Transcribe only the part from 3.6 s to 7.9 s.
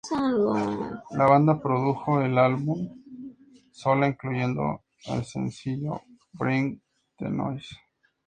sola, incluyendo al sencillo "Bring the Noise".